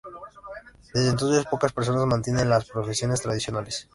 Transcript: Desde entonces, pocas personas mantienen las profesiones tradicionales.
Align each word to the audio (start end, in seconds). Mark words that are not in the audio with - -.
Desde 0.95 1.11
entonces, 1.11 1.45
pocas 1.45 1.73
personas 1.73 2.07
mantienen 2.07 2.49
las 2.49 2.65
profesiones 2.65 3.21
tradicionales. 3.21 3.87